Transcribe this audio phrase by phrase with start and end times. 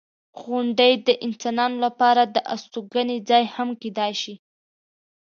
[0.41, 4.35] •غونډۍ د انسانانو لپاره د استوګنې ځای هم کیدای شي.